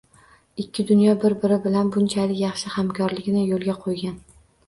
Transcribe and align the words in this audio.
Ikki 0.61 0.83
dunyo 0.91 1.11
bir 1.23 1.35
biri 1.43 1.59
bilan 1.65 1.91
bunchalik 1.97 2.41
yaxshi 2.45 2.73
hamkorlikni 2.77 3.45
yoʻlga 3.53 3.77
qoʻygan? 3.85 4.19